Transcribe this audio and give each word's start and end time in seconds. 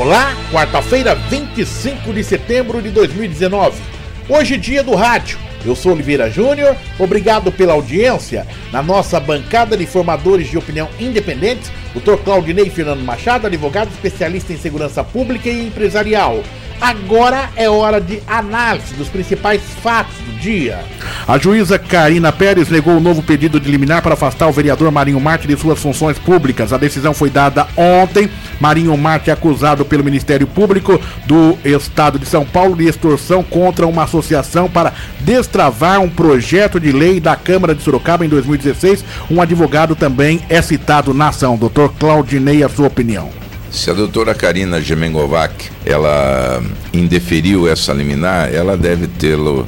Olá, 0.00 0.32
quarta-feira, 0.52 1.16
25 1.16 2.12
de 2.12 2.22
setembro 2.22 2.80
de 2.80 2.88
2019. 2.88 3.82
Hoje, 4.28 4.56
dia 4.56 4.80
do 4.80 4.94
rádio. 4.94 5.40
Eu 5.66 5.74
sou 5.74 5.90
Oliveira 5.90 6.30
Júnior, 6.30 6.76
obrigado 7.00 7.50
pela 7.50 7.72
audiência. 7.72 8.46
Na 8.70 8.80
nossa 8.80 9.18
bancada 9.18 9.76
de 9.76 9.84
formadores 9.86 10.48
de 10.48 10.56
opinião 10.56 10.88
independentes, 11.00 11.72
o 11.96 11.98
Dr. 11.98 12.22
Claudinei 12.22 12.70
Fernando 12.70 13.02
Machado, 13.02 13.48
advogado 13.48 13.88
especialista 13.88 14.52
em 14.52 14.56
segurança 14.56 15.02
pública 15.02 15.48
e 15.48 15.66
empresarial. 15.66 16.44
Agora 16.80 17.50
é 17.56 17.68
hora 17.68 18.00
de 18.00 18.22
análise 18.26 18.94
dos 18.94 19.08
principais 19.08 19.60
fatos 19.82 20.14
do 20.18 20.38
dia. 20.38 20.78
A 21.26 21.36
juíza 21.36 21.78
Karina 21.78 22.32
Pérez 22.32 22.68
negou 22.68 22.96
o 22.96 23.00
novo 23.00 23.22
pedido 23.22 23.58
de 23.58 23.70
liminar 23.70 24.00
para 24.02 24.14
afastar 24.14 24.46
o 24.46 24.52
vereador 24.52 24.90
Marinho 24.90 25.20
Marte 25.20 25.48
de 25.48 25.56
suas 25.56 25.78
funções 25.78 26.18
públicas. 26.18 26.72
A 26.72 26.78
decisão 26.78 27.12
foi 27.12 27.30
dada 27.30 27.66
ontem. 27.76 28.30
Marinho 28.60 28.96
Marte 28.96 29.30
é 29.30 29.32
acusado 29.32 29.84
pelo 29.84 30.04
Ministério 30.04 30.46
Público 30.46 31.00
do 31.26 31.58
Estado 31.64 32.18
de 32.18 32.26
São 32.26 32.44
Paulo 32.44 32.76
de 32.76 32.86
extorsão 32.86 33.42
contra 33.42 33.86
uma 33.86 34.04
associação 34.04 34.70
para 34.70 34.92
destravar 35.20 36.00
um 36.00 36.08
projeto 36.08 36.78
de 36.78 36.92
lei 36.92 37.20
da 37.20 37.36
Câmara 37.36 37.74
de 37.74 37.82
Sorocaba 37.82 38.24
em 38.24 38.28
2016. 38.28 39.04
Um 39.30 39.42
advogado 39.42 39.96
também 39.96 40.40
é 40.48 40.62
citado 40.62 41.12
na 41.12 41.28
ação. 41.28 41.56
Doutor 41.56 41.92
Claudinei, 41.98 42.62
a 42.62 42.68
sua 42.68 42.86
opinião. 42.86 43.47
Se 43.70 43.90
a 43.90 43.94
doutora 43.94 44.34
Karina 44.34 44.80
Gemengovac, 44.80 45.70
ela 45.84 46.62
indeferiu 46.92 47.68
essa 47.68 47.92
liminar, 47.92 48.52
ela 48.52 48.76
deve 48.76 49.06
tê-lo 49.06 49.66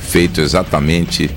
feito 0.00 0.40
exatamente 0.40 1.30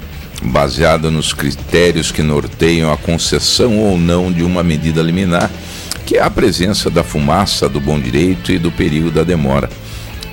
baseado 0.44 1.10
nos 1.10 1.34
critérios 1.34 2.12
que 2.12 2.22
norteiam 2.22 2.92
a 2.92 2.98
concessão 2.98 3.80
ou 3.80 3.98
não 3.98 4.32
de 4.32 4.44
uma 4.44 4.62
medida 4.62 5.02
liminar, 5.02 5.50
que 6.06 6.18
é 6.18 6.22
a 6.22 6.30
presença 6.30 6.90
da 6.90 7.04
fumaça, 7.04 7.70
do 7.70 7.80
bom 7.80 8.00
direito 8.00 8.52
e 8.52 8.60
do 8.60 8.72
perigo 8.72 9.10
da 9.10 9.24
demora. 9.24 9.70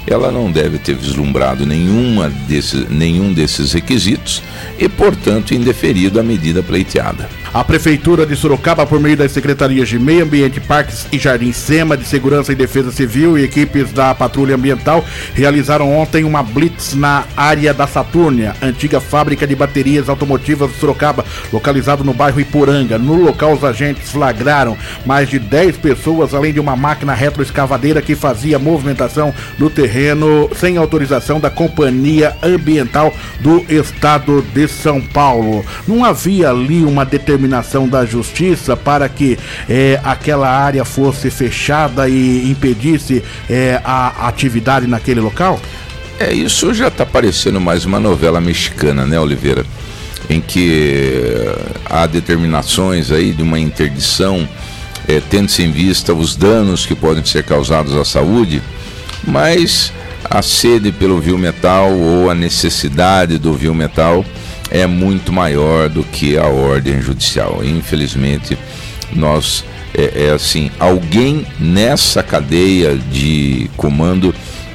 Ela 0.04 0.32
não 0.32 0.50
deve 0.50 0.78
ter 0.78 0.96
vislumbrado 0.96 1.64
nenhuma 1.64 2.28
desses, 2.28 2.88
nenhum 2.88 3.32
desses 3.32 3.72
requisitos 3.72 4.42
e, 4.78 4.88
portanto, 4.88 5.54
indeferido 5.54 6.18
a 6.18 6.24
medida 6.24 6.60
pleiteada. 6.60 7.41
A 7.54 7.62
Prefeitura 7.62 8.24
de 8.24 8.34
Sorocaba, 8.34 8.86
por 8.86 8.98
meio 8.98 9.14
das 9.14 9.30
Secretarias 9.30 9.86
de 9.86 9.98
Meio 9.98 10.24
Ambiente, 10.24 10.58
Parques 10.58 11.06
e 11.12 11.18
Jardim 11.18 11.52
SEMA, 11.52 11.98
de 11.98 12.04
Segurança 12.06 12.50
e 12.50 12.54
Defesa 12.54 12.90
Civil 12.90 13.36
e 13.36 13.44
equipes 13.44 13.92
da 13.92 14.14
Patrulha 14.14 14.54
Ambiental, 14.54 15.04
realizaram 15.34 15.94
ontem 15.94 16.24
uma 16.24 16.42
blitz 16.42 16.94
na 16.94 17.24
área 17.36 17.74
da 17.74 17.86
Saturnia, 17.86 18.56
antiga 18.62 19.02
fábrica 19.02 19.46
de 19.46 19.54
baterias 19.54 20.08
automotivas 20.08 20.70
de 20.70 20.78
Sorocaba, 20.78 21.26
localizado 21.52 22.02
no 22.02 22.14
bairro 22.14 22.40
Iporanga. 22.40 22.96
No 22.96 23.16
local, 23.16 23.52
os 23.52 23.64
agentes 23.64 24.10
flagraram 24.10 24.74
mais 25.04 25.28
de 25.28 25.38
10 25.38 25.76
pessoas, 25.76 26.32
além 26.32 26.54
de 26.54 26.60
uma 26.60 26.74
máquina 26.74 27.12
retroescavadeira 27.12 28.00
que 28.00 28.16
fazia 28.16 28.58
movimentação 28.58 29.34
no 29.58 29.68
terreno 29.68 30.48
sem 30.56 30.78
autorização 30.78 31.38
da 31.38 31.50
Companhia 31.50 32.34
Ambiental 32.42 33.14
do 33.40 33.62
Estado 33.68 34.40
de 34.54 34.66
São 34.66 35.02
Paulo. 35.02 35.62
Não 35.86 36.02
havia 36.02 36.48
ali 36.48 36.82
uma 36.82 37.04
determinação 37.04 37.41
determinação 37.42 37.88
da 37.88 38.04
justiça 38.04 38.76
para 38.76 39.08
que 39.08 39.38
é, 39.68 40.00
aquela 40.04 40.48
área 40.48 40.84
fosse 40.84 41.30
fechada 41.30 42.08
e 42.08 42.50
impedisse 42.50 43.22
é, 43.50 43.80
a 43.84 44.28
atividade 44.28 44.86
naquele 44.86 45.20
local? 45.20 45.60
É, 46.20 46.32
isso 46.32 46.72
já 46.72 46.88
está 46.88 47.04
parecendo 47.04 47.60
mais 47.60 47.84
uma 47.84 47.98
novela 47.98 48.40
mexicana, 48.40 49.04
né, 49.04 49.18
Oliveira? 49.18 49.64
Em 50.30 50.40
que 50.40 51.12
há 51.84 52.06
determinações 52.06 53.10
aí 53.10 53.32
de 53.32 53.42
uma 53.42 53.58
interdição, 53.58 54.48
é, 55.08 55.20
tendo-se 55.28 55.62
em 55.62 55.72
vista 55.72 56.14
os 56.14 56.36
danos 56.36 56.86
que 56.86 56.94
podem 56.94 57.24
ser 57.24 57.42
causados 57.42 57.96
à 57.96 58.04
saúde, 58.04 58.62
mas 59.26 59.92
a 60.30 60.40
sede 60.42 60.92
pelo 60.92 61.20
viu 61.20 61.36
metal 61.36 61.92
ou 61.92 62.30
a 62.30 62.34
necessidade 62.34 63.36
do 63.36 63.52
viu 63.52 63.74
metal 63.74 64.24
é 64.72 64.86
muito 64.86 65.32
maior 65.32 65.88
do 65.88 66.02
que 66.02 66.38
a 66.38 66.46
ordem 66.46 67.00
judicial. 67.00 67.60
Infelizmente, 67.62 68.56
nós 69.12 69.64
é, 69.94 70.28
é 70.28 70.30
assim, 70.30 70.70
alguém 70.80 71.46
nessa 71.60 72.22
cadeia 72.22 72.96
de 72.96 73.70
comando 73.76 74.34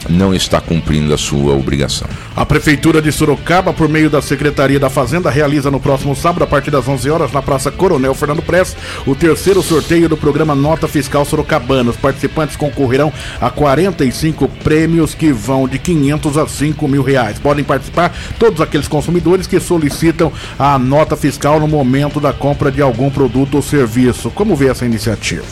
não 0.10 0.34
está 0.34 0.60
cumprindo 0.62 1.14
a 1.14 1.18
sua 1.18 1.54
obrigação. 1.54 2.08
A 2.36 2.46
Prefeitura 2.46 3.02
de 3.02 3.12
Sorocaba, 3.12 3.74
por 3.74 3.90
meio 3.90 4.10
da 4.10 4.22
Secretaria 4.22 4.80
da 4.80 4.90
Fazenda, 4.90 5.30
realiza 5.30 5.72
no 5.72 5.80
próximo 5.80 6.16
sábado, 6.16 6.44
a 6.44 6.48
partir 6.48 6.72
das 6.72 6.88
11 6.88 7.10
horas, 7.10 7.32
na 7.32 7.42
Praça 7.42 7.72
Coronel 7.72 8.14
Fernando 8.14 8.42
Press, 8.42 8.76
o 9.06 9.16
terceiro 9.16 9.62
sorteio 9.62 10.10
do 10.10 10.18
programa 10.18 10.56
Nota 10.56 10.88
Fiscal 10.88 11.26
Sorocabana. 11.26 11.92
Os 11.92 11.98
participantes 11.98 12.56
concorrerão 12.56 13.12
a 13.40 13.50
45 13.50 14.48
prêmios 14.64 15.14
que 15.14 15.32
vão 15.32 15.68
de 15.68 15.80
500 15.80 16.38
a 16.38 16.48
5 16.48 16.88
mil 16.88 17.04
reais. 17.04 17.40
Podem 17.40 17.64
participar 17.64 18.16
todos 18.40 18.62
aqueles 18.62 18.88
consumidores 18.88 19.48
que 19.48 19.60
solicitam 19.60 20.32
a 20.58 20.78
nota 20.78 21.16
fiscal 21.16 21.60
no 21.60 21.68
momento 21.68 22.20
da 22.20 22.34
compra 22.34 22.72
de 22.72 22.82
algum 22.82 23.10
produto 23.10 23.56
ou 23.56 23.62
serviço. 23.62 24.30
Como 24.32 24.56
vê 24.56 24.70
essa 24.70 24.86
iniciativa? 24.86 25.46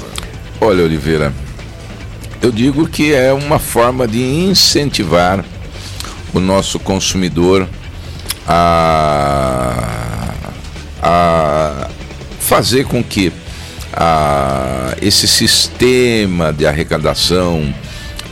Olha, 0.61 0.83
Oliveira, 0.83 1.33
eu 2.45 2.51
digo 2.51 2.87
que 2.87 3.11
é 3.11 3.33
uma 3.33 3.57
forma 3.57 4.07
de 4.07 4.21
incentivar 4.21 5.43
o 6.31 6.39
nosso 6.39 6.77
consumidor 6.79 7.67
a, 8.47 9.83
a 11.01 11.89
fazer 12.39 12.85
com 12.85 13.03
que 13.03 13.33
a, 13.91 14.95
esse 15.01 15.27
sistema 15.27 16.53
de 16.53 16.67
arrecadação 16.67 17.73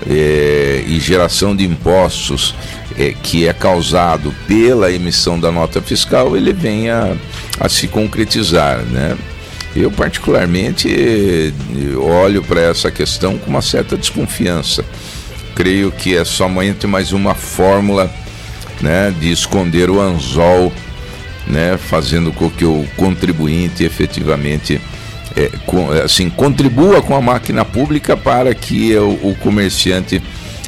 é, 0.08 0.84
e 0.86 1.00
geração 1.00 1.56
de 1.56 1.66
impostos 1.66 2.54
é, 2.96 3.14
que 3.14 3.48
é 3.48 3.54
causado 3.54 4.32
pela 4.48 4.92
emissão 4.92 5.40
da 5.40 5.52
nota 5.52 5.82
fiscal 5.82 6.38
ele 6.38 6.54
venha 6.54 7.18
a 7.60 7.68
se 7.68 7.88
concretizar, 7.88 8.78
né? 8.84 9.18
Eu, 9.76 9.90
particularmente, 9.90 11.54
olho 11.98 12.44
para 12.44 12.62
essa 12.62 12.92
questão 12.92 13.38
com 13.38 13.50
uma 13.50 13.62
certa 13.62 13.98
desconfiança. 13.98 14.86
Creio 15.56 15.92
que 15.92 16.16
é 16.16 16.24
somente 16.24 16.86
mais 16.86 17.12
uma 17.12 17.34
fórmula 17.34 18.14
né, 18.82 19.14
de 19.20 19.32
esconder 19.32 19.90
o 19.90 20.00
anzol, 20.00 20.72
né, 21.48 21.78
fazendo 21.78 22.32
com 22.32 22.50
que 22.50 22.66
o 22.66 22.86
contribuinte 22.96 23.84
efetivamente 23.84 24.80
é, 25.36 25.50
com, 25.66 25.92
assim, 25.92 26.30
contribua 26.30 27.02
com 27.02 27.16
a 27.16 27.22
máquina 27.22 27.66
pública 27.66 28.16
para 28.16 28.54
que 28.54 28.96
o, 28.96 29.30
o 29.30 29.36
comerciante 29.40 30.22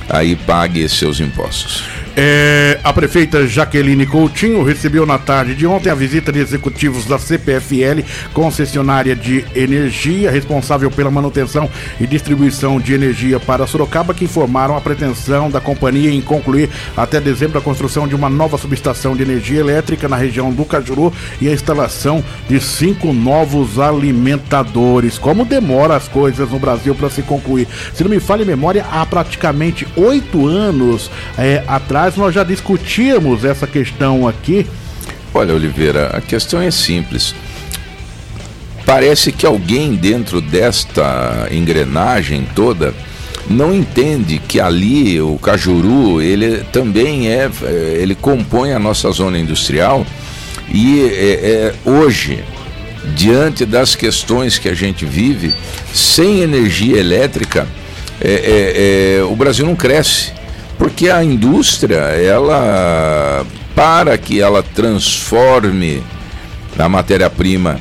aí 0.09 0.35
pague 0.35 0.87
seus 0.89 1.19
impostos. 1.19 2.04
É, 2.17 2.79
a 2.81 2.93
prefeita 2.93 3.45
Jaqueline 3.45 4.05
Coutinho 4.05 4.63
recebeu 4.63 5.05
na 5.05 5.17
tarde 5.17 5.53
de 5.53 5.67
ontem 5.67 5.89
a 5.89 5.95
visita 5.95 6.31
de 6.31 6.39
executivos 6.39 7.05
da 7.05 7.19
CPFL, 7.19 8.05
concessionária 8.33 9.13
de 9.13 9.43
energia, 9.53 10.31
responsável 10.31 10.89
pela 10.89 11.11
manutenção 11.11 11.69
e 11.99 12.07
distribuição 12.07 12.79
de 12.79 12.93
energia 12.93 13.37
para 13.37 13.67
Sorocaba, 13.67 14.13
que 14.13 14.23
informaram 14.23 14.77
a 14.77 14.81
pretensão 14.81 15.49
da 15.49 15.59
companhia 15.59 16.09
em 16.09 16.21
concluir 16.21 16.69
até 16.95 17.19
dezembro 17.19 17.59
a 17.59 17.61
construção 17.61 18.07
de 18.07 18.15
uma 18.15 18.29
nova 18.29 18.57
subestação 18.57 19.13
de 19.13 19.23
energia 19.23 19.59
elétrica 19.59 20.07
na 20.07 20.15
região 20.15 20.53
do 20.53 20.63
Cajuru 20.63 21.11
e 21.41 21.49
a 21.49 21.53
instalação 21.53 22.23
de 22.47 22.61
cinco 22.61 23.11
novos 23.11 23.77
alimentadores. 23.77 25.17
Como 25.17 25.43
demora 25.43 25.97
as 25.97 26.07
coisas 26.07 26.49
no 26.49 26.59
Brasil 26.59 26.95
para 26.95 27.09
se 27.09 27.21
concluir? 27.23 27.67
Se 27.93 28.05
não 28.05 28.09
me 28.09 28.21
falha 28.21 28.43
a 28.43 28.47
memória, 28.47 28.85
há 28.89 29.05
praticamente 29.05 29.85
oito 29.97 30.47
anos 30.47 31.11
é, 31.37 31.61
atrás 31.67 32.04
nós 32.15 32.35
já 32.35 32.43
discutíamos 32.43 33.43
essa 33.43 33.65
questão 33.65 34.27
aqui. 34.27 34.67
Olha, 35.33 35.53
Oliveira, 35.53 36.11
a 36.13 36.21
questão 36.21 36.61
é 36.61 36.69
simples. 36.69 37.33
Parece 38.85 39.31
que 39.31 39.45
alguém 39.45 39.95
dentro 39.95 40.39
desta 40.39 41.47
engrenagem 41.51 42.47
toda 42.53 42.93
não 43.49 43.73
entende 43.73 44.39
que 44.39 44.59
ali 44.59 45.19
o 45.19 45.37
Cajuru 45.37 46.21
ele 46.21 46.63
também 46.71 47.29
é 47.29 47.49
ele 47.99 48.15
compõe 48.15 48.73
a 48.73 48.79
nossa 48.79 49.11
zona 49.11 49.37
industrial 49.37 50.05
e 50.71 51.01
é, 51.01 51.05
é, 51.05 51.75
hoje 51.89 52.43
diante 53.15 53.65
das 53.65 53.95
questões 53.95 54.57
que 54.57 54.67
a 54.67 54.73
gente 54.73 55.05
vive 55.05 55.53
sem 55.93 56.41
energia 56.41 56.97
elétrica 56.97 57.67
é 58.19 59.21
o 59.29 59.35
Brasil 59.35 59.65
não 59.65 59.75
cresce 59.75 60.31
porque 60.85 61.09
a 61.09 61.23
indústria, 61.23 61.95
ela, 61.95 63.43
para 63.73 64.15
que 64.19 64.39
ela 64.39 64.61
transforme 64.61 66.03
a 66.77 66.87
matéria-prima 66.87 67.79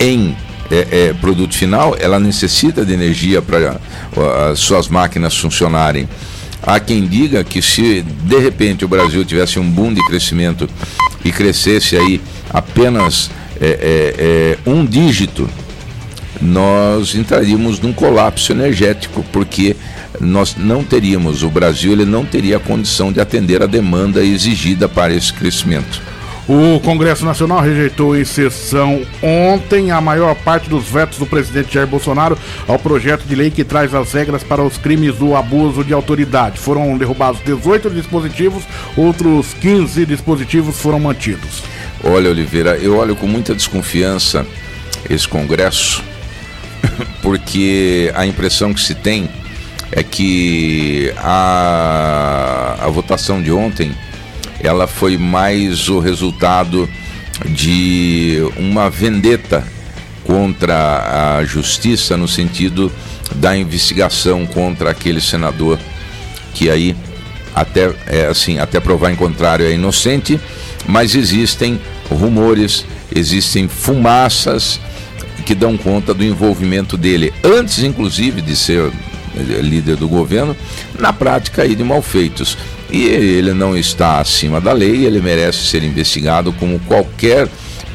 em 0.00 0.36
é, 0.68 0.88
é, 0.90 1.12
produto 1.12 1.54
final, 1.54 1.96
ela 2.00 2.18
necessita 2.18 2.84
de 2.84 2.92
energia 2.92 3.40
para 3.40 3.76
as 4.50 4.58
suas 4.58 4.88
máquinas 4.88 5.36
funcionarem. 5.36 6.08
Há 6.60 6.80
quem 6.80 7.06
diga 7.06 7.44
que 7.44 7.62
se 7.62 8.02
de 8.02 8.38
repente 8.38 8.84
o 8.84 8.88
Brasil 8.88 9.24
tivesse 9.24 9.60
um 9.60 9.70
boom 9.70 9.94
de 9.94 10.04
crescimento 10.04 10.68
e 11.24 11.30
crescesse 11.30 11.96
aí 11.96 12.20
apenas 12.50 13.30
é, 13.60 13.68
é, 13.68 14.58
é 14.66 14.68
um 14.68 14.84
dígito, 14.84 15.48
nós 16.40 17.14
entraríamos 17.14 17.78
num 17.78 17.92
colapso 17.92 18.50
energético, 18.50 19.24
porque 19.30 19.76
nós 20.20 20.56
não 20.56 20.84
teríamos, 20.84 21.42
o 21.42 21.50
Brasil 21.50 21.92
ele 21.92 22.04
não 22.04 22.24
teria 22.24 22.56
a 22.56 22.60
condição 22.60 23.12
de 23.12 23.20
atender 23.20 23.62
a 23.62 23.66
demanda 23.66 24.24
exigida 24.24 24.88
para 24.88 25.14
esse 25.14 25.32
crescimento. 25.32 26.02
O 26.48 26.80
Congresso 26.80 27.24
Nacional 27.24 27.60
rejeitou 27.60 28.16
em 28.16 28.24
sessão 28.24 29.06
ontem 29.22 29.92
a 29.92 30.00
maior 30.00 30.34
parte 30.34 30.68
dos 30.68 30.88
vetos 30.88 31.18
do 31.18 31.24
presidente 31.24 31.72
Jair 31.72 31.86
Bolsonaro 31.86 32.36
ao 32.66 32.80
projeto 32.80 33.22
de 33.24 33.34
lei 33.36 33.48
que 33.48 33.62
traz 33.62 33.94
as 33.94 34.12
regras 34.12 34.42
para 34.42 34.60
os 34.60 34.76
crimes 34.76 35.14
do 35.14 35.36
abuso 35.36 35.84
de 35.84 35.94
autoridade. 35.94 36.58
Foram 36.58 36.98
derrubados 36.98 37.40
18 37.44 37.90
dispositivos, 37.90 38.64
outros 38.96 39.54
15 39.54 40.04
dispositivos 40.04 40.80
foram 40.80 40.98
mantidos. 40.98 41.62
Olha, 42.02 42.28
Oliveira, 42.28 42.76
eu 42.76 42.96
olho 42.96 43.14
com 43.14 43.28
muita 43.28 43.54
desconfiança 43.54 44.44
esse 45.08 45.28
Congresso, 45.28 46.02
porque 47.22 48.10
a 48.16 48.26
impressão 48.26 48.74
que 48.74 48.80
se 48.80 48.96
tem 48.96 49.30
é 49.92 50.02
que 50.02 51.12
a, 51.18 52.78
a 52.80 52.88
votação 52.88 53.42
de 53.42 53.52
ontem 53.52 53.92
ela 54.60 54.86
foi 54.86 55.18
mais 55.18 55.88
o 55.88 55.98
resultado 55.98 56.88
de 57.46 58.38
uma 58.56 58.88
vendeta 58.88 59.64
contra 60.24 61.38
a 61.38 61.44
justiça 61.44 62.16
no 62.16 62.26
sentido 62.26 62.90
da 63.34 63.56
investigação 63.56 64.46
contra 64.46 64.90
aquele 64.90 65.20
senador 65.20 65.78
que 66.54 66.70
aí 66.70 66.96
até 67.54 67.92
é 68.06 68.26
assim 68.26 68.58
até 68.58 68.80
provar 68.80 69.10
em 69.10 69.16
contrário 69.16 69.66
é 69.66 69.72
inocente. 69.72 70.40
Mas 70.86 71.14
existem 71.14 71.80
rumores 72.10 72.84
existem 73.14 73.68
fumaças 73.68 74.80
que 75.44 75.54
dão 75.54 75.76
conta 75.76 76.14
do 76.14 76.24
envolvimento 76.24 76.96
dele. 76.96 77.32
Antes 77.44 77.82
inclusive 77.82 78.40
de 78.40 78.56
ser 78.56 78.90
líder 79.34 79.96
do 79.96 80.08
governo 80.08 80.56
na 80.98 81.12
prática 81.12 81.62
aí 81.62 81.74
de 81.74 81.84
malfeitos. 81.84 82.56
E 82.90 83.04
ele 83.04 83.54
não 83.54 83.76
está 83.76 84.18
acima 84.20 84.60
da 84.60 84.72
lei, 84.72 85.06
ele 85.06 85.20
merece 85.20 85.66
ser 85.66 85.82
investigado 85.82 86.52
como 86.52 86.78
qualquer 86.80 87.48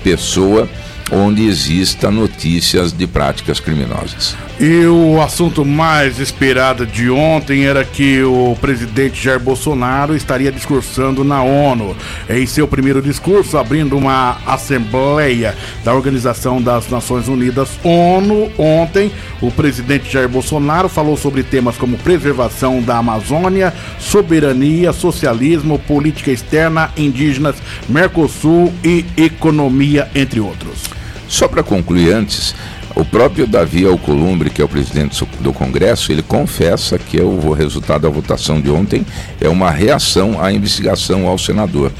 pessoa 0.04 0.68
onde 1.12 1.48
exista 1.48 2.12
notícias 2.12 2.92
de 2.92 3.08
práticas 3.08 3.60
criminosas. 3.60 4.36
E 4.60 4.86
o 4.86 5.22
assunto 5.22 5.64
mais 5.64 6.20
esperado 6.20 6.86
de 6.86 7.10
ontem 7.10 7.66
era 7.66 7.86
que 7.86 8.24
o 8.24 8.58
presidente 8.60 9.24
Jair 9.24 9.40
Bolsonaro 9.40 10.16
estaria 10.16 10.52
discursando 10.52 11.24
na 11.24 11.44
ONU. 11.44 11.96
Em 12.28 12.46
seu 12.46 12.68
primeiro 12.68 13.02
discurso, 13.02 13.58
abrindo 13.58 13.96
uma 13.96 14.38
assembleia 14.46 15.56
da 15.84 15.94
Organização 15.94 16.62
das 16.62 16.90
Nações 16.90 17.28
Unidas, 17.28 17.70
ONU, 17.84 18.52
ontem, 18.58 19.12
o 19.42 19.52
presidente 19.52 20.12
Jair 20.12 20.28
Bolsonaro 20.28 20.90
falou 20.90 21.16
sobre 21.16 21.44
temas 21.44 21.78
como 21.78 21.98
preservação 21.98 22.82
da 22.82 22.98
Amazônia, 22.98 23.74
soberania, 24.00 24.92
socialismo, 24.92 25.78
política 25.78 26.32
externa, 26.32 26.92
indígenas, 26.98 27.56
Mercosul 27.88 28.74
e 28.84 29.06
economia, 29.16 30.10
entre 30.16 30.40
outros. 30.40 30.97
Só 31.28 31.48
para 31.48 31.64
concluir 31.64 32.14
antes, 32.14 32.56
o 32.96 33.06
próprio 33.06 33.46
Davi 33.46 33.86
Alcolumbre, 33.86 34.50
que 34.50 34.60
é 34.60 34.66
o 34.66 34.68
presidente 34.68 35.24
do 35.40 35.54
Congresso, 35.54 36.12
ele 36.12 36.24
confessa 36.24 36.98
que 36.98 37.22
o 37.22 37.52
resultado 37.52 38.02
da 38.02 38.10
votação 38.10 38.60
de 38.60 38.72
ontem 38.72 39.06
é 39.40 39.48
uma 39.48 39.70
reação 39.70 40.44
à 40.44 40.52
investigação 40.52 41.28
ao 41.28 41.38
senador. 41.38 41.92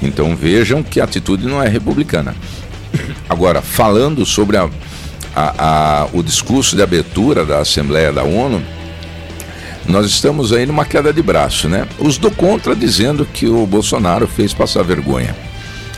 Então 0.00 0.36
vejam 0.36 0.80
que 0.80 1.00
a 1.00 1.04
atitude 1.04 1.44
não 1.44 1.60
é 1.60 1.68
republicana. 1.68 2.36
Agora, 3.28 3.60
falando 3.60 4.24
sobre 4.24 4.56
a, 4.56 4.68
a, 5.34 6.02
a, 6.02 6.08
o 6.12 6.22
discurso 6.22 6.76
de 6.76 6.82
abertura 6.82 7.44
da 7.44 7.58
Assembleia 7.58 8.12
da 8.12 8.22
ONU, 8.22 8.62
nós 9.88 10.06
estamos 10.06 10.52
aí 10.52 10.66
numa 10.66 10.84
queda 10.84 11.12
de 11.12 11.20
braço, 11.20 11.68
né? 11.68 11.88
Os 11.98 12.16
do 12.16 12.30
contra 12.30 12.76
dizendo 12.76 13.26
que 13.26 13.48
o 13.48 13.66
Bolsonaro 13.66 14.28
fez 14.28 14.54
passar 14.54 14.84
vergonha. 14.84 15.34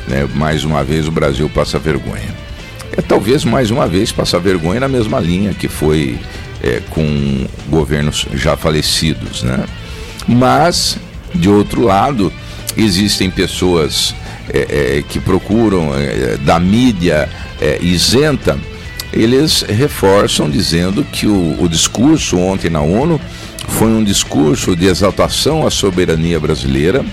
Né? 0.09 0.27
Mais 0.35 0.65
uma 0.65 0.83
vez 0.83 1.07
o 1.07 1.11
Brasil 1.11 1.51
passa 1.51 1.79
vergonha 1.79 2.40
é 2.97 3.03
talvez 3.03 3.45
mais 3.45 3.71
uma 3.71 3.87
vez 3.87 4.13
passar 4.13 4.39
vergonha 4.39 4.81
na 4.81 4.89
mesma 4.89 5.21
linha 5.21 5.55
que 5.55 5.69
foi 5.69 6.19
é, 6.63 6.81
com 6.91 7.47
governos 7.69 8.27
já 8.35 8.57
falecidos, 8.57 9.43
né? 9.43 9.65
Mas, 10.27 10.99
de 11.35 11.49
outro 11.49 11.83
lado, 11.83 12.33
existem 12.77 13.31
pessoas 13.31 14.15
é, 14.53 14.99
é, 14.99 15.05
que 15.09 15.19
procuram 15.19 15.93
é, 15.95 16.37
da 16.39 16.59
mídia 16.61 17.29
é, 17.61 17.79
isenta, 17.81 18.59
eles 19.13 19.63
reforçam 19.63 20.49
dizendo 20.49 21.05
que 21.05 21.27
o, 21.27 21.57
o 21.61 21.69
discurso 21.69 22.39
ontem 22.39 22.71
na 22.71 22.81
ONU 22.81 23.21
foi 23.69 23.89
um 23.89 24.05
discurso 24.05 24.77
de 24.77 24.87
exaltação 24.87 25.67
à 25.67 25.71
soberania 25.71 26.39
brasileira, 26.39 27.05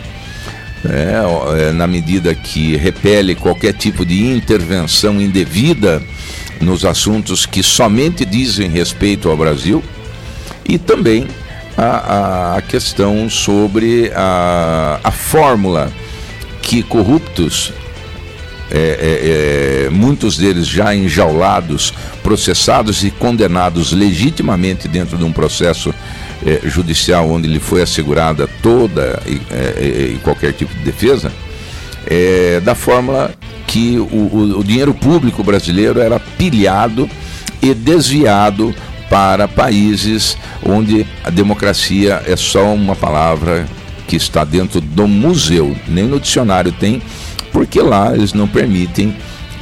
é, 0.86 1.72
na 1.72 1.88
medida 1.88 2.34
que 2.36 2.76
repele 2.76 3.36
qualquer 3.36 3.74
tipo 3.74 4.06
de 4.06 4.26
intervenção 4.28 5.20
indevida 5.20 6.02
nos 6.62 6.86
assuntos 6.86 7.46
que 7.46 7.62
somente 7.62 8.26
dizem 8.26 8.70
respeito 8.70 9.30
ao 9.30 9.38
Brasil, 9.38 9.84
e 10.68 10.78
também 10.78 11.28
a, 11.78 12.56
a 12.58 12.62
questão 12.62 13.30
sobre 13.30 14.12
a, 14.16 15.00
a 15.04 15.12
fórmula 15.12 15.92
que 16.62 16.84
corruptos 16.84 17.72
é, 18.70 19.86
é, 19.86 19.86
é, 19.86 19.90
muitos 19.90 20.38
deles 20.38 20.68
já 20.68 20.94
enjaulados, 20.94 21.94
processados 22.22 23.04
e 23.04 23.12
condenados 23.12 23.94
legitimamente 23.94 24.88
dentro 24.90 25.18
de 25.18 25.24
um 25.24 25.32
processo 25.32 25.94
é, 26.46 26.62
judicial 26.68 27.30
onde 27.30 27.48
lhe 27.48 27.60
foi 27.60 27.82
assegurada 27.82 28.48
toda 28.62 29.22
e, 29.26 29.42
é, 29.52 30.12
e 30.14 30.20
qualquer 30.24 30.54
tipo 30.54 30.74
de 30.74 30.84
defesa, 30.84 31.32
é, 32.06 32.60
da 32.62 32.76
fórmula 32.76 33.34
que 33.66 33.98
o, 33.98 34.04
o, 34.04 34.60
o 34.60 34.64
dinheiro 34.64 34.94
público 34.94 35.44
brasileiro 35.44 36.00
era 36.00 36.20
pilhado 36.20 37.10
e 37.62 37.74
desviado 37.74 38.74
para 39.10 39.48
países 39.48 40.38
onde 40.66 41.06
a 41.24 41.30
democracia 41.30 42.22
é 42.26 42.36
só 42.36 42.74
uma 42.74 42.96
palavra 42.96 43.66
que 44.08 44.16
está 44.16 44.44
dentro 44.44 44.80
do 44.80 45.08
museu, 45.08 45.76
nem 45.88 46.06
no 46.06 46.20
dicionário 46.20 46.72
tem, 46.72 47.02
porque 47.52 47.82
lá 47.82 48.14
eles 48.14 48.34
não 48.34 48.48
permitem 48.48 49.16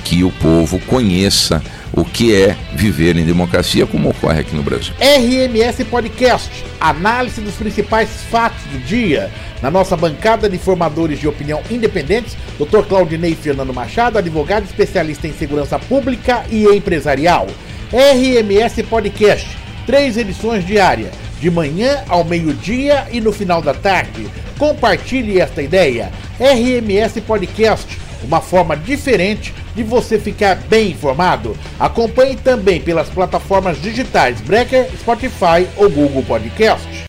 que 0.04 0.24
o 0.24 0.31
povo 0.31 0.80
conheça 0.86 1.62
o 1.96 2.04
que 2.04 2.36
é 2.36 2.56
viver 2.74 3.16
em 3.16 3.26
democracia, 3.26 3.86
como 3.86 4.10
ocorre 4.10 4.42
aqui 4.42 4.56
no 4.56 4.62
Brasil. 4.62 4.94
RMS 5.00 5.84
Podcast, 5.86 6.52
análise 6.80 7.40
dos 7.42 7.56
principais 7.56 8.10
fatos 8.30 8.62
do 8.66 8.80
dia. 8.80 9.32
Na 9.62 9.72
nossa 9.72 9.96
bancada 9.96 10.50
de 10.50 10.58
formadores 10.58 11.20
de 11.20 11.28
opinião 11.28 11.62
independentes, 11.72 12.36
Dr. 12.60 12.86
Claudinei 12.88 13.34
Fernando 13.34 13.74
Machado, 13.74 14.18
advogado 14.18 14.66
especialista 14.66 15.28
em 15.28 15.34
segurança 15.34 15.80
pública 15.80 16.44
e 16.52 16.66
empresarial. 16.66 17.48
RMS 17.92 18.84
Podcast, 18.84 19.48
três 19.86 20.18
edições 20.18 20.66
diárias, 20.66 21.14
de 21.40 21.50
manhã 21.50 22.04
ao 22.10 22.25
meio-dia 22.25 23.08
e 23.12 23.22
no 23.22 23.32
final 23.32 23.62
da 23.62 23.74
tarde. 23.74 24.28
Compartilhe 24.58 25.40
esta 25.40 25.62
ideia. 25.62 26.12
RMS 26.40 27.22
Podcast, 27.22 27.98
uma 28.24 28.42
forma 28.42 28.75
diferente 28.75 29.54
de 29.75 29.84
você 29.84 30.17
ficar 30.17 30.55
bem 30.55 30.91
informado. 30.91 31.55
Acompanhe 31.79 32.36
também 32.36 32.79
pelas 32.82 33.10
plataformas 33.10 33.82
digitais 33.82 34.39
Breaker, 34.41 34.88
Spotify 34.98 35.67
ou 35.77 35.89
Google 35.89 36.24
Podcast. 36.24 37.03